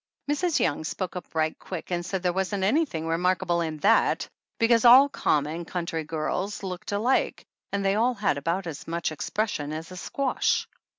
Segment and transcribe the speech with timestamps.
[0.31, 0.59] Mrs.
[0.59, 4.27] Young spoke up right quick and said there wasn't anything remarkable in that,
[4.57, 9.71] because all common, country girls looked alike and they all had about as much expression
[9.71, 10.67] as a squash.